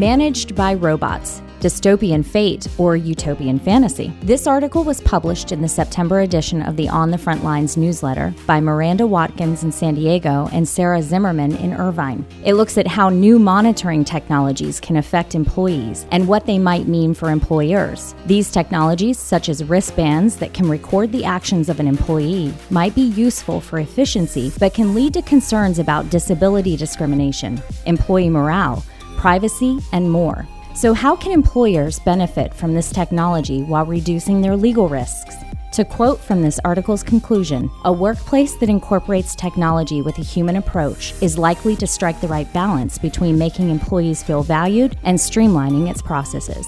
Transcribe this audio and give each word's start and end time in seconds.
Managed 0.00 0.54
by 0.54 0.72
Robots 0.72 1.42
Dystopian 1.60 2.24
Fate 2.24 2.66
or 2.78 2.96
Utopian 2.96 3.58
Fantasy. 3.58 4.10
This 4.22 4.46
article 4.46 4.82
was 4.82 5.02
published 5.02 5.52
in 5.52 5.60
the 5.60 5.68
September 5.68 6.20
edition 6.20 6.62
of 6.62 6.76
the 6.76 6.88
On 6.88 7.10
the 7.10 7.18
Front 7.18 7.44
Lines 7.44 7.76
newsletter 7.76 8.32
by 8.46 8.60
Miranda 8.60 9.06
Watkins 9.06 9.62
in 9.62 9.70
San 9.70 9.96
Diego 9.96 10.48
and 10.54 10.66
Sarah 10.66 11.02
Zimmerman 11.02 11.54
in 11.56 11.74
Irvine. 11.74 12.24
It 12.46 12.54
looks 12.54 12.78
at 12.78 12.86
how 12.86 13.10
new 13.10 13.38
monitoring 13.38 14.02
technologies 14.02 14.80
can 14.80 14.96
affect 14.96 15.34
employees 15.34 16.06
and 16.10 16.26
what 16.26 16.46
they 16.46 16.58
might 16.58 16.88
mean 16.88 17.12
for 17.12 17.30
employers. 17.30 18.14
These 18.24 18.50
technologies, 18.50 19.18
such 19.18 19.50
as 19.50 19.64
wristbands 19.64 20.36
that 20.36 20.54
can 20.54 20.66
record 20.66 21.12
the 21.12 21.26
actions 21.26 21.68
of 21.68 21.78
an 21.78 21.86
employee, 21.86 22.54
might 22.70 22.94
be 22.94 23.02
useful 23.02 23.60
for 23.60 23.80
efficiency 23.80 24.50
but 24.58 24.72
can 24.72 24.94
lead 24.94 25.12
to 25.12 25.20
concerns 25.20 25.78
about 25.78 26.08
disability 26.08 26.74
discrimination, 26.74 27.62
employee 27.84 28.30
morale, 28.30 28.82
privacy, 29.20 29.78
and 29.92 30.10
more. 30.10 30.48
So, 30.74 30.94
how 30.94 31.14
can 31.14 31.30
employers 31.30 31.98
benefit 31.98 32.54
from 32.54 32.72
this 32.72 32.90
technology 32.90 33.62
while 33.62 33.84
reducing 33.84 34.40
their 34.40 34.56
legal 34.56 34.88
risks? 34.88 35.36
To 35.72 35.84
quote 35.84 36.18
from 36.18 36.40
this 36.40 36.58
article's 36.64 37.02
conclusion, 37.02 37.70
a 37.84 37.92
workplace 37.92 38.54
that 38.56 38.70
incorporates 38.70 39.34
technology 39.34 40.00
with 40.00 40.18
a 40.18 40.22
human 40.22 40.56
approach 40.56 41.12
is 41.20 41.36
likely 41.36 41.76
to 41.76 41.86
strike 41.86 42.20
the 42.22 42.28
right 42.28 42.50
balance 42.54 42.96
between 42.96 43.38
making 43.38 43.68
employees 43.68 44.22
feel 44.22 44.42
valued 44.42 44.96
and 45.04 45.18
streamlining 45.18 45.90
its 45.90 46.00
processes. 46.00 46.66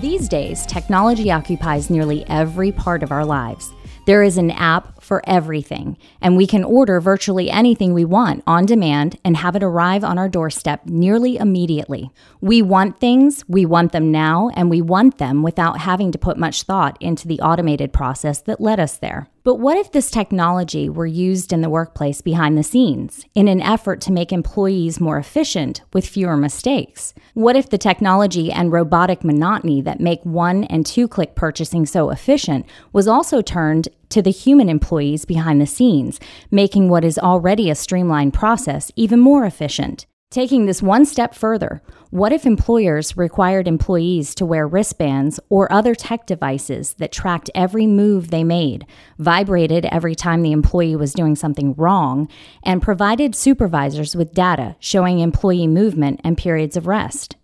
These 0.00 0.28
days, 0.28 0.64
technology 0.64 1.32
occupies 1.32 1.90
nearly 1.90 2.24
every 2.28 2.70
part 2.70 3.02
of 3.02 3.10
our 3.10 3.24
lives. 3.24 3.72
There 4.04 4.24
is 4.24 4.36
an 4.36 4.50
app 4.50 5.00
for 5.00 5.22
everything, 5.28 5.96
and 6.20 6.36
we 6.36 6.44
can 6.44 6.64
order 6.64 7.00
virtually 7.00 7.48
anything 7.48 7.94
we 7.94 8.04
want 8.04 8.42
on 8.48 8.66
demand 8.66 9.16
and 9.24 9.36
have 9.36 9.54
it 9.54 9.62
arrive 9.62 10.02
on 10.02 10.18
our 10.18 10.28
doorstep 10.28 10.86
nearly 10.86 11.36
immediately. 11.36 12.10
We 12.40 12.62
want 12.62 12.98
things, 12.98 13.44
we 13.46 13.64
want 13.64 13.92
them 13.92 14.10
now, 14.10 14.50
and 14.54 14.68
we 14.68 14.82
want 14.82 15.18
them 15.18 15.44
without 15.44 15.78
having 15.78 16.10
to 16.10 16.18
put 16.18 16.36
much 16.36 16.64
thought 16.64 16.96
into 17.00 17.28
the 17.28 17.40
automated 17.40 17.92
process 17.92 18.40
that 18.42 18.60
led 18.60 18.80
us 18.80 18.96
there. 18.96 19.28
But 19.44 19.56
what 19.56 19.76
if 19.76 19.90
this 19.90 20.08
technology 20.08 20.88
were 20.88 21.06
used 21.06 21.52
in 21.52 21.62
the 21.62 21.70
workplace 21.70 22.20
behind 22.20 22.56
the 22.56 22.62
scenes 22.62 23.26
in 23.34 23.48
an 23.48 23.60
effort 23.60 24.00
to 24.02 24.12
make 24.12 24.32
employees 24.32 25.00
more 25.00 25.18
efficient 25.18 25.82
with 25.92 26.06
fewer 26.06 26.36
mistakes? 26.36 27.12
What 27.34 27.56
if 27.56 27.68
the 27.68 27.76
technology 27.76 28.52
and 28.52 28.70
robotic 28.70 29.24
monotony 29.24 29.80
that 29.80 29.98
make 29.98 30.24
one 30.24 30.62
and 30.64 30.86
two 30.86 31.08
click 31.08 31.34
purchasing 31.34 31.86
so 31.86 32.10
efficient 32.10 32.66
was 32.92 33.08
also 33.08 33.42
turned 33.42 33.88
to 34.10 34.22
the 34.22 34.30
human 34.30 34.68
employees 34.68 35.24
behind 35.24 35.60
the 35.60 35.66
scenes, 35.66 36.20
making 36.52 36.88
what 36.88 37.04
is 37.04 37.18
already 37.18 37.68
a 37.68 37.74
streamlined 37.74 38.34
process 38.34 38.92
even 38.94 39.18
more 39.18 39.44
efficient? 39.44 40.06
Taking 40.32 40.64
this 40.64 40.80
one 40.80 41.04
step 41.04 41.34
further, 41.34 41.82
what 42.08 42.32
if 42.32 42.46
employers 42.46 43.18
required 43.18 43.68
employees 43.68 44.34
to 44.36 44.46
wear 44.46 44.66
wristbands 44.66 45.38
or 45.50 45.70
other 45.70 45.94
tech 45.94 46.24
devices 46.24 46.94
that 46.94 47.12
tracked 47.12 47.50
every 47.54 47.86
move 47.86 48.30
they 48.30 48.42
made, 48.42 48.86
vibrated 49.18 49.84
every 49.92 50.14
time 50.14 50.40
the 50.40 50.52
employee 50.52 50.96
was 50.96 51.12
doing 51.12 51.36
something 51.36 51.74
wrong, 51.74 52.30
and 52.62 52.80
provided 52.80 53.34
supervisors 53.34 54.16
with 54.16 54.32
data 54.32 54.74
showing 54.80 55.18
employee 55.18 55.66
movement 55.66 56.18
and 56.24 56.38
periods 56.38 56.78
of 56.78 56.86
rest? 56.86 57.36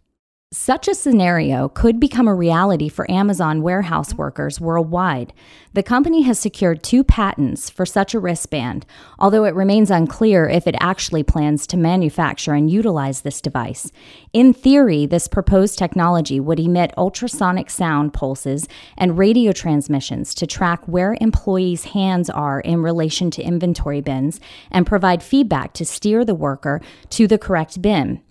Such 0.50 0.88
a 0.88 0.94
scenario 0.94 1.68
could 1.68 2.00
become 2.00 2.27
a 2.27 2.34
reality 2.34 2.88
for 2.88 3.10
Amazon 3.10 3.60
warehouse 3.60 4.14
workers 4.14 4.58
worldwide. 4.58 5.34
The 5.74 5.82
company 5.82 6.22
has 6.22 6.38
secured 6.38 6.82
two 6.82 7.04
patents 7.04 7.68
for 7.68 7.84
such 7.84 8.14
a 8.14 8.18
wristband, 8.18 8.86
although 9.19 9.44
it 9.44 9.54
remains 9.54 9.91
unclear 9.91 10.48
if 10.48 10.66
it 10.66 10.75
actually 10.81 11.22
plans 11.22 11.66
to 11.66 11.76
manufacture 11.76 12.54
and 12.54 12.70
utilize 12.70 13.20
this 13.20 13.42
device. 13.42 13.92
In 14.32 14.54
theory, 14.54 15.04
this 15.04 15.28
proposed 15.28 15.78
technology 15.78 16.41
would 16.41 16.60
emit 16.60 16.94
ultrasonic 16.97 17.69
sound 17.69 18.15
pulses 18.15 18.66
and 18.97 19.19
radio 19.19 19.53
transmissions 19.53 20.32
to 20.32 20.47
track 20.47 20.80
where 20.88 21.15
employees' 21.20 21.84
hands 21.84 22.30
are 22.30 22.60
in 22.60 22.82
relation 22.82 23.30
to 23.32 23.42
inventory 23.42 24.00
bins 24.00 24.41
and 24.70 24.86
provide 24.86 25.22
feedback 25.22 25.75
to 25.75 25.84
steer 25.84 26.25
the 26.25 26.34
worker 26.34 26.80
to 27.10 27.26
the 27.26 27.36
correct 27.36 27.82
bin. 27.82 28.22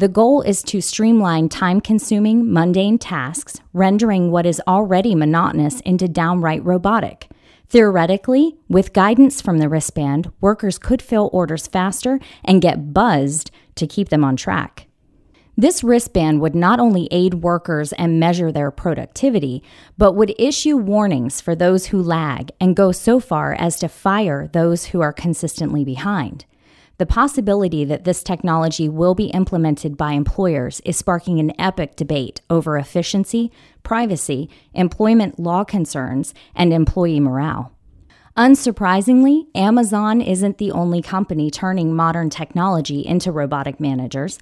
The 0.00 0.08
goal 0.08 0.40
is 0.40 0.62
to 0.62 0.80
streamline 0.80 1.50
time 1.50 1.82
consuming, 1.82 2.50
mundane 2.50 2.96
tasks, 2.96 3.60
rendering 3.74 4.30
what 4.30 4.46
is 4.46 4.62
already 4.66 5.14
monotonous 5.14 5.80
into 5.80 6.08
downright 6.08 6.64
robotic. 6.64 7.28
Theoretically, 7.68 8.56
with 8.66 8.94
guidance 8.94 9.42
from 9.42 9.58
the 9.58 9.68
wristband, 9.68 10.32
workers 10.40 10.78
could 10.78 11.02
fill 11.02 11.28
orders 11.34 11.66
faster 11.66 12.18
and 12.42 12.62
get 12.62 12.94
buzzed 12.94 13.50
to 13.74 13.86
keep 13.86 14.08
them 14.08 14.24
on 14.24 14.36
track. 14.36 14.86
This 15.54 15.84
wristband 15.84 16.40
would 16.40 16.54
not 16.54 16.80
only 16.80 17.06
aid 17.10 17.34
workers 17.34 17.92
and 17.92 18.18
measure 18.18 18.50
their 18.50 18.70
productivity, 18.70 19.62
but 19.98 20.14
would 20.14 20.34
issue 20.38 20.78
warnings 20.78 21.42
for 21.42 21.54
those 21.54 21.88
who 21.88 22.02
lag 22.02 22.52
and 22.58 22.74
go 22.74 22.90
so 22.90 23.20
far 23.20 23.52
as 23.52 23.78
to 23.80 23.86
fire 23.86 24.48
those 24.54 24.86
who 24.86 25.02
are 25.02 25.12
consistently 25.12 25.84
behind. 25.84 26.46
The 27.00 27.06
possibility 27.06 27.86
that 27.86 28.04
this 28.04 28.22
technology 28.22 28.86
will 28.86 29.14
be 29.14 29.28
implemented 29.28 29.96
by 29.96 30.12
employers 30.12 30.82
is 30.84 30.98
sparking 30.98 31.40
an 31.40 31.58
epic 31.58 31.96
debate 31.96 32.42
over 32.50 32.76
efficiency, 32.76 33.50
privacy, 33.82 34.50
employment 34.74 35.40
law 35.40 35.64
concerns, 35.64 36.34
and 36.54 36.74
employee 36.74 37.18
morale. 37.18 37.72
Unsurprisingly, 38.36 39.46
Amazon 39.54 40.20
isn't 40.20 40.58
the 40.58 40.72
only 40.72 41.00
company 41.00 41.50
turning 41.50 41.96
modern 41.96 42.28
technology 42.28 43.00
into 43.00 43.32
robotic 43.32 43.80
managers. 43.80 44.38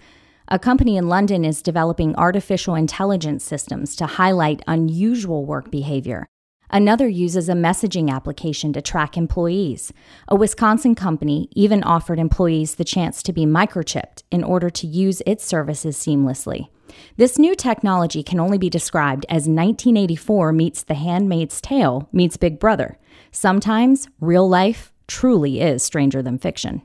A 0.49 0.59
company 0.59 0.97
in 0.97 1.09
London 1.09 1.45
is 1.45 1.63
developing 1.63 2.17
artificial 2.17 2.75
intelligence 2.75 3.45
systems 3.45 3.95
to 3.95 4.07
highlight 4.07 4.65
unusual 4.67 5.47
work 5.47 5.71
behavior. 5.71 6.27
Another 6.71 7.09
uses 7.09 7.49
a 7.49 7.55
messaging 7.55 8.11
application 8.11 8.73
to 8.75 8.83
track 8.83 9.17
employees. 9.17 9.93
A 10.29 10.37
Wisconsin 10.37 10.95
company 10.95 11.49
even 11.53 11.83
offered 11.83 12.19
employees 12.19 12.75
the 12.75 12.84
chance 12.84 13.23
to 13.23 13.33
be 13.33 13.47
microchipped 13.47 14.23
in 14.31 14.45
order 14.45 14.69
to 14.71 14.87
use 14.87 15.23
its 15.25 15.45
services 15.45 15.97
seamlessly. 15.97 16.69
This 17.17 17.39
new 17.39 17.55
technology 17.55 18.23
can 18.23 18.41
only 18.41 18.59
be 18.59 18.71
described 18.71 19.25
as 19.29 19.49
1984 19.49 20.53
meets 20.53 20.83
The 20.83 20.95
Handmaid's 20.95 21.61
Tale 21.61 22.09
meets 22.12 22.37
Big 22.37 22.59
Brother. 22.59 22.99
Sometimes 23.31 24.09
real 24.21 24.49
life 24.49 24.93
truly 25.06 25.61
is 25.61 25.83
stranger 25.83 26.23
than 26.23 26.39
fiction. 26.39 26.83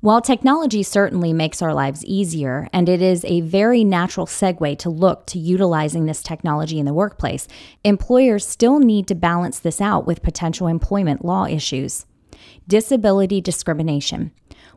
While 0.00 0.20
technology 0.20 0.82
certainly 0.82 1.32
makes 1.32 1.62
our 1.62 1.72
lives 1.72 2.04
easier, 2.04 2.68
and 2.70 2.86
it 2.86 3.00
is 3.00 3.24
a 3.24 3.40
very 3.40 3.82
natural 3.82 4.26
segue 4.26 4.78
to 4.80 4.90
look 4.90 5.24
to 5.26 5.38
utilizing 5.38 6.04
this 6.04 6.22
technology 6.22 6.78
in 6.78 6.84
the 6.84 6.92
workplace, 6.92 7.48
employers 7.82 8.46
still 8.46 8.78
need 8.78 9.08
to 9.08 9.14
balance 9.14 9.58
this 9.58 9.80
out 9.80 10.06
with 10.06 10.22
potential 10.22 10.66
employment 10.66 11.24
law 11.24 11.46
issues. 11.46 12.04
Disability 12.68 13.40
discrimination. 13.40 14.32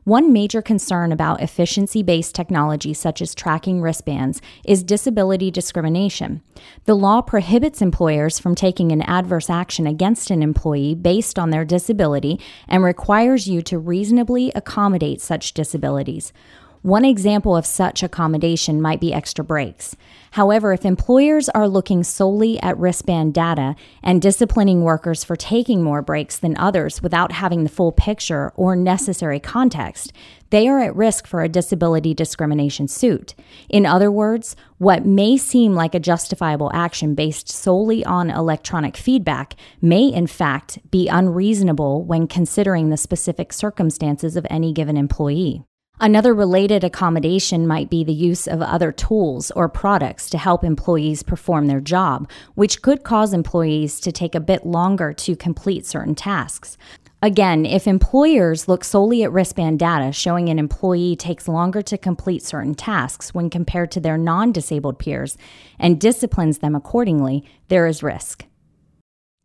One 0.09 0.34
major 0.34 0.64
concern 0.64 1.12
about 1.12 1.40
efficiency 1.40 2.02
based 2.02 2.34
technology, 2.34 2.96
such 2.96 3.22
as 3.22 3.36
tracking 3.36 3.80
wristbands, 3.80 4.42
is 4.66 4.81
disability 4.81 5.52
discrimination. 5.52 6.42
The 6.86 6.96
law 6.96 7.22
prohibits 7.22 7.80
employers 7.80 8.40
from 8.40 8.56
taking 8.56 8.92
an 8.92 9.03
adverse 9.03 9.52
action 9.52 9.86
against 9.86 10.31
an 10.31 10.42
employee 10.42 10.96
based 10.96 11.38
on 11.38 11.52
their 11.52 11.64
disability 11.64 12.40
and 12.68 12.84
requires 12.84 13.48
you 13.48 13.62
to 13.62 13.78
reasonably 13.78 14.52
accommodate 14.56 15.22
such 15.22 15.53
disabilities. 15.53 16.34
One 16.81 17.03
example 17.03 17.57
of 17.57 17.66
such 17.66 18.03
accommodation 18.03 18.81
might 18.81 19.01
be 19.01 19.13
extra 19.13 19.44
breaks. 19.44 19.97
However, 20.31 20.72
if 20.72 20.85
employers 20.85 21.50
are 21.50 21.67
looking 21.67 22.06
solely 22.06 22.57
at 22.62 22.77
wristband 22.77 23.33
data 23.33 23.75
and 24.01 24.21
disciplining 24.21 24.81
workers 24.83 25.25
for 25.25 25.36
taking 25.36 25.83
more 25.83 26.01
breaks 26.01 26.39
than 26.39 26.56
others 26.56 27.04
without 27.04 27.33
having 27.33 27.63
the 27.65 27.69
full 27.69 27.92
picture 27.92 28.54
or 28.56 28.77
necessary 28.77 29.42
context, 29.42 30.13
they 30.51 30.69
are 30.69 30.80
at 30.80 30.95
risk 30.95 31.27
for 31.27 31.44
a 31.44 31.50
disability 31.50 32.13
discrimination 32.13 32.88
suit. 32.88 33.36
In 33.68 33.86
other 33.86 34.09
words, 34.09 34.56
what 34.77 35.06
may 35.06 35.36
seem 35.36 35.74
like 35.74 35.94
a 35.94 36.00
justifiable 36.00 36.71
action 36.74 37.13
based 37.13 37.50
solely 37.50 38.06
on 38.06 38.30
electronic 38.30 38.95
feedback 38.95 39.56
may, 39.81 40.07
in 40.07 40.27
fact, 40.27 40.80
be 40.92 41.09
unreasonable 41.09 42.06
when 42.06 42.25
considering 42.25 42.89
the 42.89 42.95
specific 42.95 43.51
circumstances 43.51 44.38
of 44.38 44.48
any 44.50 44.71
given 44.71 44.95
employee. 44.95 45.65
Another 46.01 46.34
related 46.34 46.86
accommodation 46.86 47.68
might 47.68 47.90
be 47.90 48.06
the 48.06 48.13
use 48.13 48.48
of 48.48 48.62
other 48.62 48.90
tools 48.90 49.51
or 49.51 49.68
products 49.68 50.30
to 50.30 50.38
help 50.38 50.63
employees 50.63 51.24
perform 51.24 51.68
their 51.68 51.81
job, 51.81 52.30
which 52.56 52.81
could 52.81 53.04
cause 53.04 53.34
employees 53.34 54.00
to 54.00 54.12
take 54.13 54.34
a 54.34 54.40
bit 54.40 54.66
longer 54.66 55.12
to 55.12 55.36
complete 55.36 55.86
certain 55.86 56.16
tasks. 56.16 56.78
Again, 57.22 57.66
if 57.66 57.86
employers 57.86 58.69
look 58.69 58.86
solely 58.86 59.24
at 59.24 59.31
wristband 59.34 59.80
data 59.80 60.13
showing 60.13 60.48
an 60.48 60.57
employee 60.57 61.18
takes 61.18 61.50
longer 61.50 61.81
to 61.81 61.98
complete 61.98 62.44
certain 62.44 62.75
tasks 62.75 63.34
when 63.34 63.50
compared 63.50 63.92
to 63.92 64.00
their 64.00 64.18
non 64.18 64.54
disabled 64.54 65.00
peers 65.00 65.38
and 65.78 66.00
disciplines 66.00 66.60
them 66.60 66.75
accordingly, 66.75 67.44
there 67.68 67.88
is 67.88 68.02
risk. 68.02 68.45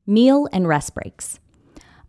Meal 0.06 0.48
and 0.52 0.68
rest 0.68 0.94
breaks. 0.94 1.40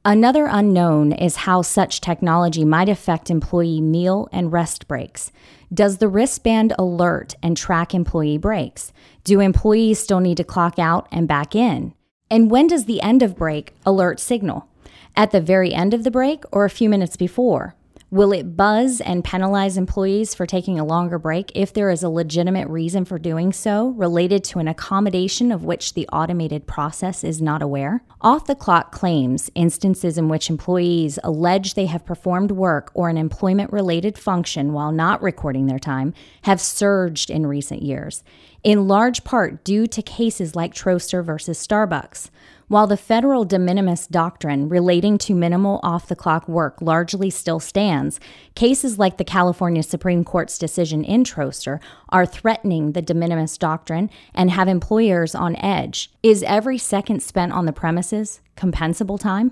Another 0.07 0.45
unknown 0.45 1.13
is 1.13 1.35
how 1.35 1.63
such 1.63 1.99
technology 1.99 2.63
might 2.63 2.89
affect 2.89 3.31
employee 3.31 3.81
meal 3.81 4.29
and 4.31 4.51
rest 4.51 4.87
breaks. 4.87 5.31
Does 5.73 5.97
the 5.97 6.07
wristband 6.07 6.73
alert 6.77 7.33
and 7.41 7.57
track 7.57 7.95
employee 7.95 8.37
breaks? 8.37 8.93
Do 9.23 9.39
employees 9.39 9.97
still 9.97 10.19
need 10.19 10.37
to 10.37 10.43
clock 10.43 10.77
out 10.77 11.07
and 11.11 11.27
back 11.27 11.55
in? 11.55 11.95
And 12.29 12.51
when 12.51 12.67
does 12.67 12.85
the 12.85 13.01
end 13.01 13.23
of 13.23 13.35
break 13.35 13.73
alert 13.83 14.19
signal? 14.19 14.67
At 15.15 15.31
the 15.31 15.41
very 15.41 15.73
end 15.73 15.91
of 15.95 16.03
the 16.03 16.11
break 16.11 16.43
or 16.51 16.65
a 16.65 16.69
few 16.69 16.87
minutes 16.87 17.17
before? 17.17 17.73
Will 18.15 18.31
it 18.31 18.56
buzz 18.56 19.01
and 19.01 19.25
penalize 19.25 19.75
employees 19.75 20.33
for 20.33 20.45
taking 20.45 20.79
a 20.79 20.85
longer 20.85 21.19
break 21.19 21.51
if 21.53 21.73
there 21.73 21.89
is 21.89 22.01
a 22.01 22.07
legitimate 22.07 22.69
reason 22.69 23.03
for 23.03 23.19
doing 23.19 23.51
so 23.51 23.89
related 23.89 24.41
to 24.45 24.59
an 24.59 24.69
accommodation 24.69 25.51
of 25.51 25.65
which 25.65 25.95
the 25.95 26.07
automated 26.13 26.65
process 26.65 27.25
is 27.25 27.41
not 27.41 27.62
aware? 27.62 28.06
Off 28.21 28.45
the 28.45 28.56
clock 28.56 28.94
claims, 28.94 29.51
instances 29.53 30.17
in 30.17 30.29
which 30.29 30.50
employees 30.50 31.19
allege 31.25 31.73
they 31.73 31.88
have 31.88 32.06
performed 32.06 32.51
work 32.51 32.89
or 32.94 33.09
an 33.09 33.17
employment 33.17 33.73
related 33.73 34.17
function 34.17 34.71
while 34.71 34.94
not 34.94 35.21
recording 35.21 35.65
their 35.65 35.77
time, 35.77 36.13
have 36.44 36.62
surged 36.62 37.29
in 37.29 37.45
recent 37.45 37.81
years, 37.81 38.23
in 38.63 38.88
large 38.88 39.25
part 39.25 39.65
due 39.65 39.88
to 39.88 40.01
cases 40.01 40.56
like 40.56 40.73
Troester 40.73 41.21
versus 41.21 41.59
Starbucks. 41.59 42.29
While 42.67 42.88
the 42.88 42.97
federal 42.97 43.45
de 43.45 43.59
minimis 43.59 44.07
doctrine 44.07 44.69
relating 44.69 45.19
to 45.19 45.35
minimal 45.35 45.79
off 45.83 46.07
the 46.07 46.15
clock 46.15 46.47
work 46.47 46.81
largely 46.81 47.29
still 47.29 47.59
stands, 47.59 48.19
cases 48.56 48.97
like 48.97 49.17
the 49.17 49.23
California 49.23 49.83
Supreme 49.83 50.23
Court's 50.23 50.57
decision 50.57 51.03
in 51.03 51.23
Troester 51.23 51.79
are 52.09 52.25
threatening 52.25 52.94
the 52.94 53.03
de 53.03 53.13
minimis 53.13 53.56
doctrine 53.59 54.09
and 54.33 54.50
have 54.50 54.67
employers 54.67 55.35
on 55.35 55.56
edge. 55.57 56.12
Is 56.23 56.41
every 56.41 56.79
second 56.79 57.21
spent 57.21 57.51
on 57.51 57.67
the 57.67 57.73
premises 57.73 58.41
compensable 58.57 59.19
time? 59.19 59.51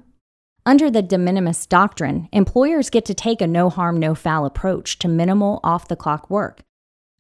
Under 0.66 0.90
the 0.90 1.04
de 1.04 1.20
minimis 1.20 1.68
doctrine, 1.68 2.30
employers 2.32 2.90
get 2.90 3.06
to 3.06 3.14
take 3.14 3.42
a 3.42 3.48
no 3.48 3.70
harm, 3.70 4.00
no 4.00 4.16
foul 4.16 4.44
approach 4.44 4.98
to 5.00 5.08
minimal 5.08 5.60
off 5.64 5.88
the 5.88 5.96
clock 5.96 6.32
work. 6.32 6.62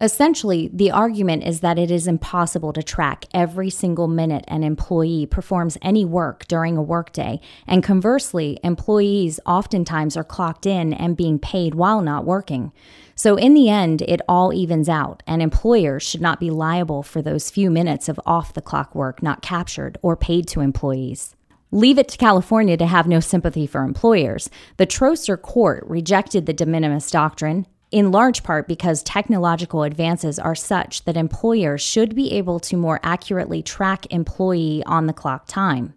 Essentially, 0.03 0.69
the 0.73 0.91
argument 0.91 1.45
is 1.45 1.61
that 1.61 1.79
it 1.79 1.89
is 1.89 2.07
impossible 2.07 2.73
to 2.73 2.83
track 2.83 3.23
every 3.33 3.69
single 3.69 4.09
minute 4.09 4.43
an 4.49 4.61
employee 4.61 5.25
performs 5.25 5.77
any 5.81 6.03
work 6.03 6.45
during 6.49 6.75
a 6.75 6.81
workday, 6.81 7.39
and 7.65 7.81
conversely, 7.81 8.59
employees 8.65 9.39
oftentimes 9.45 10.17
are 10.17 10.25
clocked 10.25 10.65
in 10.65 10.93
and 10.93 11.15
being 11.15 11.39
paid 11.39 11.73
while 11.73 12.01
not 12.01 12.25
working. 12.25 12.73
So, 13.15 13.37
in 13.37 13.53
the 13.53 13.69
end, 13.69 14.01
it 14.01 14.19
all 14.27 14.51
evens 14.51 14.89
out, 14.89 15.23
and 15.25 15.41
employers 15.41 16.03
should 16.03 16.19
not 16.19 16.37
be 16.37 16.49
liable 16.49 17.01
for 17.01 17.21
those 17.21 17.49
few 17.49 17.71
minutes 17.71 18.09
of 18.09 18.19
off 18.25 18.53
the 18.53 18.61
clock 18.61 18.93
work 18.93 19.23
not 19.23 19.41
captured 19.41 19.97
or 20.01 20.17
paid 20.17 20.49
to 20.49 20.59
employees. 20.59 21.33
Leave 21.71 21.97
it 21.97 22.09
to 22.09 22.17
California 22.17 22.75
to 22.75 22.87
have 22.87 23.07
no 23.07 23.21
sympathy 23.21 23.65
for 23.65 23.85
employers. 23.85 24.49
The 24.75 24.85
Troester 24.85 25.41
court 25.41 25.85
rejected 25.87 26.45
the 26.45 26.53
de 26.53 26.65
minimis 26.65 27.09
doctrine 27.09 27.67
in 27.93 28.11
large 28.11 28.41
part 28.43 28.67
because 28.67 29.03
technological 29.03 29.83
advances 29.83 30.39
are 30.39 30.55
such 30.55 31.05
that 31.05 31.15
employers 31.15 31.81
should 31.81 32.15
be 32.15 32.31
able 32.33 32.59
to 32.59 32.75
more 32.75 32.99
accurately 33.03 33.61
track 33.61 34.07
employee 34.11 34.83
on 34.87 35.05
the 35.05 35.13
clock 35.13 35.45
time. 35.47 35.93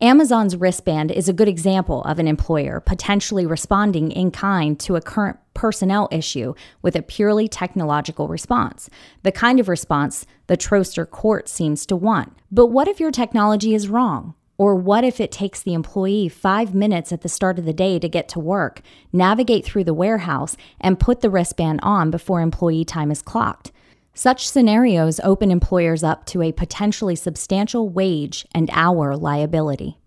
Amazon's 0.00 0.56
wristband 0.56 1.10
is 1.10 1.28
a 1.28 1.32
good 1.32 1.48
example 1.48 2.02
of 2.04 2.18
an 2.18 2.28
employer 2.28 2.80
potentially 2.80 3.44
responding 3.44 4.12
in 4.12 4.30
kind 4.30 4.78
to 4.80 4.96
a 4.96 5.00
current 5.00 5.38
personnel 5.54 6.08
issue 6.12 6.54
with 6.80 6.94
a 6.94 7.02
purely 7.02 7.48
technological 7.48 8.28
response, 8.28 8.88
the 9.22 9.32
kind 9.32 9.58
of 9.58 9.68
response 9.68 10.26
the 10.46 10.56
Troester 10.56 11.08
court 11.08 11.48
seems 11.48 11.86
to 11.86 11.96
want. 11.96 12.32
But 12.50 12.66
what 12.66 12.88
if 12.88 13.00
your 13.00 13.10
technology 13.10 13.74
is 13.74 13.88
wrong? 13.88 14.34
Or 14.62 14.76
what 14.76 15.02
if 15.02 15.18
it 15.18 15.32
takes 15.32 15.60
the 15.60 15.74
employee 15.74 16.28
five 16.28 16.72
minutes 16.72 17.10
at 17.10 17.22
the 17.22 17.28
start 17.28 17.58
of 17.58 17.64
the 17.64 17.72
day 17.72 17.98
to 17.98 18.08
get 18.08 18.28
to 18.28 18.38
work, 18.38 18.80
navigate 19.12 19.64
through 19.64 19.82
the 19.82 19.92
warehouse, 19.92 20.56
and 20.80 21.00
put 21.00 21.20
the 21.20 21.30
wristband 21.30 21.80
on 21.82 22.12
before 22.12 22.40
employee 22.40 22.84
time 22.84 23.10
is 23.10 23.22
clocked? 23.22 23.72
Such 24.14 24.48
scenarios 24.48 25.18
open 25.24 25.50
employers 25.50 26.04
up 26.04 26.26
to 26.26 26.42
a 26.42 26.52
potentially 26.52 27.16
substantial 27.16 27.88
wage 27.88 28.46
and 28.54 28.70
hour 28.72 29.16
liability. 29.16 29.98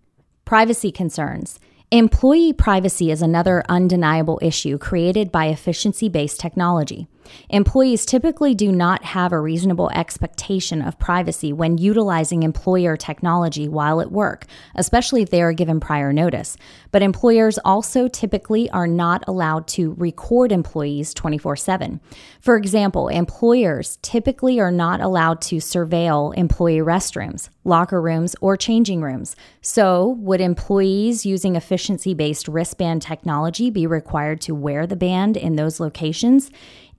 Privacy 0.46 0.90
concerns. 0.90 1.60
Employee 1.90 2.54
privacy 2.54 3.10
is 3.10 3.20
another 3.20 3.62
undeniable 3.68 4.38
issue 4.40 4.78
created 4.78 5.30
by 5.30 5.48
efficiency 5.48 6.08
based 6.08 6.40
technology. 6.40 7.08
Employees 7.50 8.06
typically 8.06 8.54
do 8.54 8.72
not 8.72 9.04
have 9.04 9.32
a 9.32 9.40
reasonable 9.40 9.90
expectation 9.90 10.82
of 10.82 10.98
privacy 10.98 11.52
when 11.52 11.78
utilizing 11.78 12.42
employer 12.42 12.96
technology 12.96 13.68
while 13.68 14.00
at 14.00 14.12
work, 14.12 14.46
especially 14.74 15.22
if 15.22 15.30
they 15.30 15.42
are 15.42 15.52
given 15.52 15.80
prior 15.80 16.12
notice. 16.12 16.56
But 16.92 17.02
employers 17.02 17.58
also 17.64 18.08
typically 18.08 18.70
are 18.70 18.86
not 18.86 19.24
allowed 19.26 19.66
to 19.68 19.94
record 19.94 20.52
employees 20.52 21.12
24 21.14 21.56
7. 21.56 22.00
For 22.40 22.56
example, 22.56 23.08
employers 23.08 23.98
typically 24.02 24.60
are 24.60 24.70
not 24.70 25.00
allowed 25.00 25.40
to 25.42 25.56
surveil 25.56 26.36
employee 26.36 26.78
restrooms, 26.78 27.48
locker 27.64 28.00
rooms, 28.00 28.36
or 28.40 28.56
changing 28.56 29.02
rooms. 29.02 29.36
So, 29.60 30.16
would 30.20 30.40
employees 30.40 31.26
using 31.26 31.56
efficiency 31.56 32.14
based 32.14 32.48
wristband 32.48 33.02
technology 33.02 33.70
be 33.70 33.86
required 33.86 34.40
to 34.42 34.54
wear 34.54 34.86
the 34.86 34.96
band 34.96 35.36
in 35.36 35.56
those 35.56 35.80
locations? 35.80 36.50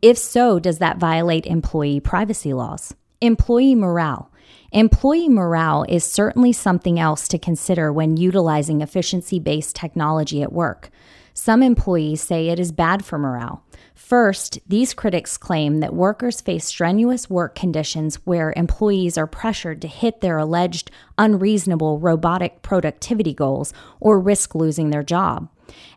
If 0.01 0.17
so, 0.17 0.59
does 0.59 0.77
that 0.77 0.99
violate 0.99 1.47
employee 1.47 1.99
privacy 1.99 2.53
laws? 2.53 2.93
Employee 3.19 3.73
morale. 3.73 4.31
Employee 4.71 5.27
morale 5.27 5.85
is 5.89 6.03
certainly 6.03 6.53
something 6.53 6.99
else 6.99 7.27
to 7.29 7.39
consider 7.39 7.91
when 7.91 8.15
utilizing 8.15 8.81
efficiency 8.81 9.39
based 9.39 9.75
technology 9.75 10.43
at 10.43 10.53
work. 10.53 10.91
Some 11.33 11.63
employees 11.63 12.21
say 12.21 12.49
it 12.49 12.59
is 12.59 12.71
bad 12.71 13.05
for 13.05 13.17
morale. 13.17 13.63
First, 13.95 14.59
these 14.67 14.93
critics 14.93 15.37
claim 15.37 15.79
that 15.79 15.95
workers 15.95 16.41
face 16.41 16.65
strenuous 16.65 17.29
work 17.29 17.55
conditions 17.55 18.15
where 18.25 18.53
employees 18.55 19.17
are 19.17 19.27
pressured 19.27 19.81
to 19.81 19.87
hit 19.87 20.21
their 20.21 20.37
alleged 20.37 20.91
unreasonable 21.17 21.99
robotic 21.99 22.61
productivity 22.61 23.33
goals 23.33 23.73
or 23.99 24.19
risk 24.19 24.53
losing 24.53 24.91
their 24.91 25.03
job. 25.03 25.49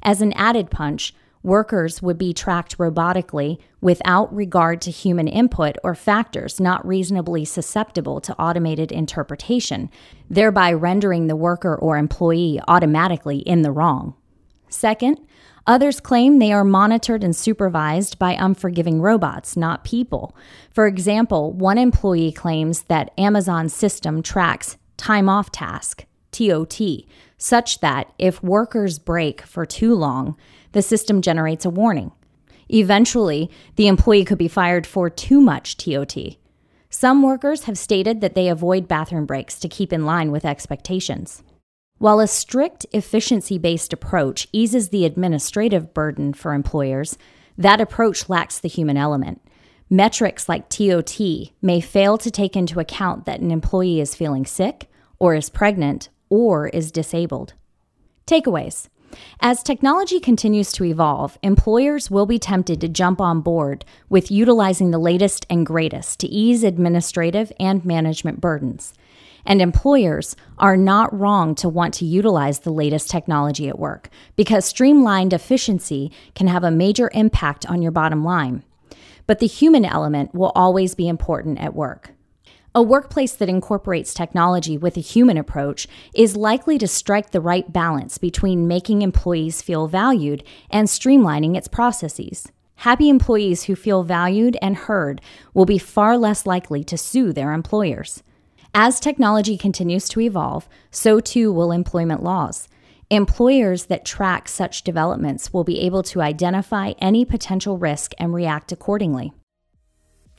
As 0.03 0.23
an 0.23 0.33
added 0.33 0.71
punch, 0.71 1.15
Workers 1.43 2.03
would 2.03 2.19
be 2.19 2.35
tracked 2.35 2.77
robotically 2.77 3.59
without 3.81 4.35
regard 4.35 4.83
to 4.83 4.91
human 4.91 5.27
input 5.27 5.77
or 5.83 5.95
factors 5.95 6.61
not 6.61 6.87
reasonably 6.87 7.47
susceptible 7.47 8.21
to 8.21 8.39
automated 8.39 8.93
interpretation, 8.93 9.91
thereby 10.29 10.73
rendering 10.73 11.29
the 11.29 11.37
worker 11.37 11.75
or 11.75 11.97
employee 11.97 12.61
automatically 12.69 13.39
in 13.39 13.63
the 13.63 13.73
wrong. 13.73 14.15
Second, 14.69 15.19
others 15.67 15.99
claim 15.99 16.39
they 16.39 16.53
are 16.53 16.65
monitored 16.65 17.25
and 17.25 17.35
supervised 17.35 18.19
by 18.19 18.33
unforgiving 18.33 19.01
robots, 19.01 19.57
not 19.57 19.83
people. 19.83 20.37
For 20.71 20.87
example, 20.87 21.53
one 21.53 21.79
employee 21.79 22.33
claims 22.33 22.83
that 22.83 23.13
Amazon's 23.17 23.73
system 23.73 24.23
tracks 24.23 24.77
time 24.99 25.31
off 25.31 25.51
task, 25.51 26.05
TOT, 26.33 26.81
such 27.39 27.81
that 27.81 28.13
if 28.19 28.43
workers 28.43 28.99
break 28.99 29.41
for 29.41 29.65
too 29.65 29.95
long, 29.95 30.37
the 30.73 30.83
system 30.83 31.23
generates 31.23 31.65
a 31.65 31.71
warning. 31.71 32.13
Eventually, 32.69 33.51
the 33.77 33.89
employee 33.89 34.25
could 34.25 34.39
be 34.39 34.49
fired 34.49 34.87
for 34.87 35.11
too 35.11 35.41
much 35.41 35.77
TOT. 35.77 36.37
Some 36.89 37.23
workers 37.23 37.65
have 37.65 37.79
stated 37.79 38.21
that 38.21 38.35
they 38.35 38.49
avoid 38.49 38.89
bathroom 38.89 39.27
breaks 39.27 39.59
to 39.61 39.69
keep 39.69 39.93
in 39.93 40.05
line 40.05 40.31
with 40.31 40.45
expectations. 40.45 41.43
While 41.99 42.21
a 42.21 42.27
strict 42.27 42.87
efficiency 42.93 43.59
based 43.59 43.93
approach 43.93 44.49
eases 44.53 44.89
the 44.89 45.05
administrative 45.05 45.93
burden 45.93 46.33
for 46.33 46.55
employers, 46.55 47.19
that 47.59 47.81
approach 47.81 48.29
lacks 48.29 48.59
the 48.59 48.69
human 48.69 48.97
element. 48.97 49.43
Metrics 49.91 50.49
like 50.49 50.69
TOT 50.69 51.21
may 51.61 51.81
fail 51.81 52.17
to 52.19 52.31
take 52.31 52.57
into 52.57 52.81
account 52.81 53.27
that 53.27 53.41
an 53.41 53.51
employee 53.51 54.01
is 54.01 54.15
feeling 54.15 54.47
sick, 54.47 54.89
or 55.19 55.35
is 55.35 55.51
pregnant, 55.51 56.09
or 56.29 56.69
is 56.69 56.91
disabled. 56.93 57.55
Takeaways 58.27 58.89
as 59.41 59.63
technology 59.63 60.21
continues 60.21 60.73
to 60.73 60.85
evolve, 60.85 61.39
employers 61.43 62.11
will 62.11 62.27
be 62.27 62.39
tempted 62.39 62.81
to 62.81 62.89
jump 62.89 63.21
on 63.21 63.41
board 63.41 63.85
with 64.09 64.31
utilizing 64.31 64.91
the 64.91 64.99
latest 64.99 65.47
and 65.49 65.67
greatest 65.67 66.21
to 66.21 66.29
ease 66.29 66.63
administrative 66.63 67.53
and 67.59 67.85
management 67.85 68.41
burdens. 68.41 68.95
And 69.47 69.63
employers 69.63 70.37
are 70.59 70.77
not 70.77 71.19
wrong 71.19 71.55
to 71.57 71.69
want 71.69 71.95
to 71.95 72.05
utilize 72.05 72.61
the 72.61 72.73
latest 72.73 73.11
technology 73.11 73.69
at 73.69 73.79
work 73.79 74.11
because 74.37 74.65
streamlined 74.65 75.33
efficiency 75.33 76.13
can 76.35 76.47
have 76.47 76.63
a 76.63 76.71
major 76.71 77.11
impact 77.15 77.65
on 77.67 77.83
your 77.83 77.93
bottom 77.93 78.23
line. 78.23 78.63
But 79.27 79.39
the 79.39 79.47
human 79.47 79.85
element 79.85 80.35
will 80.35 80.53
always 80.55 80.95
be 80.95 81.09
important 81.09 81.59
at 81.59 81.75
work. 81.75 82.13
A 82.73 82.83
workplace 82.83 83.33
that 83.33 83.49
incorporates 83.49 84.15
technology 84.15 84.79
with 84.79 84.97
a 84.97 85.01
human 85.01 85.37
approach 85.37 85.89
is 86.15 86.37
likely 86.37 86.79
to 86.79 86.87
strike 86.87 87.33
the 87.33 87.41
right 87.41 87.71
balance 87.73 88.17
between 88.17 88.69
making 88.69 89.03
employees 89.03 89.61
feel 89.61 89.89
valued 89.89 90.45
and 90.71 90.87
streamlining 90.87 91.57
its 91.57 91.67
processes. 91.67 92.53
Happy 92.77 93.09
employees 93.09 93.65
who 93.65 93.75
feel 93.75 94.05
valued 94.05 94.57
and 94.63 94.77
heard 94.77 95.21
will 95.53 95.67
be 95.67 95.79
far 95.79 96.17
less 96.17 96.47
likely 96.47 96.85
to 96.85 96.97
sue 96.97 97.33
their 97.33 97.53
employers. 97.53 98.23
As 98.73 99.01
technology 99.01 99.59
continues 99.59 100.09
to 100.11 100.21
evolve, 100.21 100.69
so 100.93 101.19
too 101.19 101.53
will 101.53 101.73
employment 101.73 102.23
laws. 102.23 102.69
Employers 103.11 103.87
that 103.87 104.05
track 104.05 104.47
such 104.47 104.85
developments 104.85 105.53
will 105.53 105.65
be 105.65 105.81
able 105.81 106.05
to 106.05 106.21
identify 106.21 106.93
any 107.01 107.25
potential 107.25 107.79
risk 107.79 108.13
and 108.17 108.33
react 108.33 108.71
accordingly. 108.71 109.33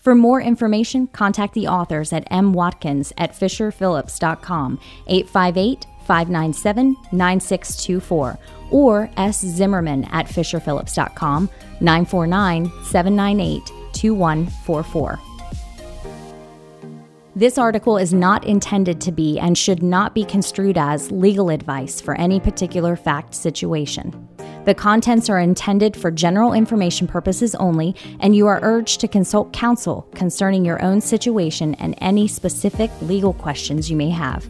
For 0.01 0.15
more 0.15 0.41
information, 0.41 1.07
contact 1.07 1.53
the 1.53 1.67
authors 1.67 2.11
at 2.11 2.27
M. 2.31 2.53
Watkins 2.53 3.13
at 3.19 3.33
FisherPhillips.com, 3.33 4.79
858 5.05 5.85
597 6.07 6.95
9624, 7.11 8.39
or 8.71 9.11
S. 9.15 9.41
Zimmerman 9.41 10.05
at 10.05 10.25
FisherPhillips.com, 10.25 11.49
949 11.81 12.71
798 12.83 13.65
2144. 13.93 15.19
This 17.35 17.59
article 17.59 17.97
is 17.97 18.11
not 18.11 18.43
intended 18.43 18.99
to 19.01 19.11
be 19.11 19.39
and 19.39 19.55
should 19.55 19.83
not 19.83 20.15
be 20.15 20.25
construed 20.25 20.79
as 20.79 21.11
legal 21.11 21.51
advice 21.51 22.01
for 22.01 22.15
any 22.15 22.39
particular 22.39 22.95
fact 22.95 23.35
situation. 23.35 24.27
The 24.63 24.75
contents 24.75 25.27
are 25.27 25.39
intended 25.39 25.97
for 25.97 26.11
general 26.11 26.53
information 26.53 27.07
purposes 27.07 27.55
only, 27.55 27.95
and 28.19 28.35
you 28.35 28.45
are 28.45 28.59
urged 28.61 28.99
to 29.01 29.07
consult 29.07 29.51
counsel 29.51 30.07
concerning 30.13 30.63
your 30.63 30.79
own 30.83 31.01
situation 31.01 31.73
and 31.75 31.95
any 31.97 32.27
specific 32.27 32.91
legal 33.01 33.33
questions 33.33 33.89
you 33.89 33.97
may 33.97 34.11
have. 34.11 34.47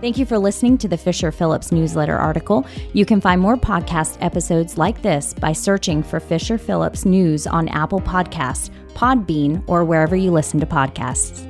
Thank 0.00 0.16
you 0.16 0.26
for 0.26 0.38
listening 0.38 0.78
to 0.78 0.88
the 0.88 0.96
Fisher 0.96 1.32
Phillips 1.32 1.72
newsletter 1.72 2.16
article. 2.16 2.64
You 2.92 3.04
can 3.04 3.20
find 3.20 3.40
more 3.40 3.56
podcast 3.56 4.16
episodes 4.20 4.78
like 4.78 5.02
this 5.02 5.34
by 5.34 5.52
searching 5.52 6.04
for 6.04 6.20
Fisher 6.20 6.56
Phillips 6.56 7.04
News 7.04 7.46
on 7.46 7.66
Apple 7.68 8.00
Podcasts, 8.00 8.70
Podbean, 8.94 9.64
or 9.66 9.84
wherever 9.84 10.14
you 10.14 10.30
listen 10.30 10.60
to 10.60 10.66
podcasts. 10.66 11.48